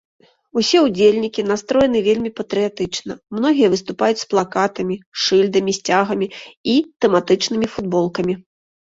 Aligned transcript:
Усе 0.59 0.77
ўдзельнікі 0.83 1.41
настроены 1.49 1.99
вельмі 2.07 2.29
патрыятычна, 2.39 3.17
многія 3.39 3.67
выступаюць 3.73 4.17
з 4.21 4.25
плакатамі, 4.31 4.95
шыльдамі, 5.25 5.71
сцягамі 5.79 6.27
і 6.73 6.75
тэматычнымі 7.07 7.67
футболкамі. 7.75 8.35